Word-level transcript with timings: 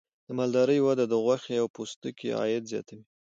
د 0.27 0.29
مالدارۍ 0.37 0.79
وده 0.81 1.05
د 1.07 1.13
غوښې 1.23 1.55
او 1.61 1.67
پوستکي 1.75 2.29
عاید 2.39 2.63
زیاتوي. 2.71 3.03